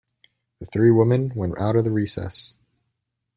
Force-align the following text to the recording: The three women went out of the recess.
The 0.57 0.65
three 0.65 0.89
women 0.89 1.31
went 1.35 1.59
out 1.59 1.75
of 1.75 1.83
the 1.83 1.91
recess. 1.91 2.57